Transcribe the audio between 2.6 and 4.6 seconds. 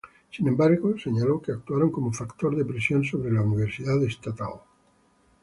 presión sobre la universidad estatal.